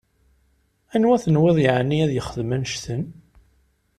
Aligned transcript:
Anwa 0.95 1.17
tenwiḍ 1.23 1.57
yeεni 1.63 1.97
ad 2.05 2.11
yexdem 2.13 2.49
annect-en? 2.55 3.03